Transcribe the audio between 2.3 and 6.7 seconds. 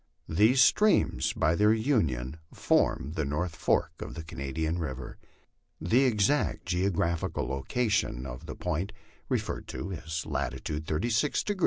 form the north fork of the Canadian river. The exact